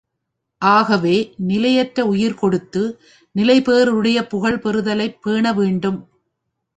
ஆகவே 0.61 1.33
நிலையற்ற 1.37 2.05
உயிர் 2.05 2.33
கொடுத்து, 2.33 2.99
நிலைபேறுடைய 3.35 4.21
புகழ் 4.21 4.59
பெறுதலைப் 4.63 5.17
பேண 5.21 5.53
வேண்டும். 5.53 6.07